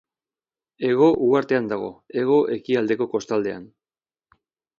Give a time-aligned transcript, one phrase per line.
[0.87, 1.89] Hego Uhartean dago,
[2.23, 3.71] hego ekialdeko kostaldean.